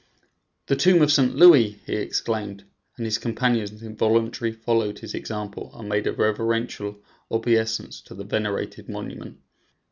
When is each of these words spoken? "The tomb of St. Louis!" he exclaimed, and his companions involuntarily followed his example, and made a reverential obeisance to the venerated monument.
"The 0.65 0.75
tomb 0.75 1.03
of 1.03 1.11
St. 1.11 1.35
Louis!" 1.35 1.79
he 1.85 1.93
exclaimed, 1.93 2.63
and 2.97 3.05
his 3.05 3.19
companions 3.19 3.83
involuntarily 3.83 4.51
followed 4.57 4.97
his 4.97 5.13
example, 5.13 5.69
and 5.75 5.87
made 5.87 6.07
a 6.07 6.11
reverential 6.11 7.03
obeisance 7.29 8.01
to 8.05 8.15
the 8.15 8.23
venerated 8.25 8.89
monument. 8.89 9.37